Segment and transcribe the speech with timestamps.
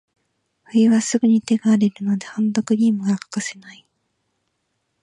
[0.65, 3.85] 冬はすぐに手が荒れるので、ハンドクリームが欠かせない。